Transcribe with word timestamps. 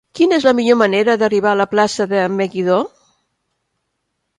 Quina 0.19 0.37
és 0.39 0.47
la 0.47 0.53
millor 0.59 0.79
manera 0.81 1.15
d'arribar 1.25 1.53
a 1.53 1.59
la 1.61 1.69
plaça 1.75 2.11
de 2.15 2.25
Meguidó? 2.41 2.83